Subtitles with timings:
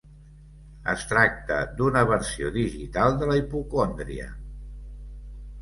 [0.93, 4.29] Es tracta d'una versió digital de la hipocondria.